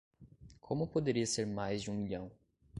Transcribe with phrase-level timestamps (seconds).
[0.59, 2.31] Como poderia ser mais de um milhão?